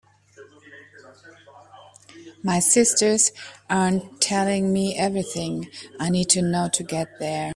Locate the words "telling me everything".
4.19-5.55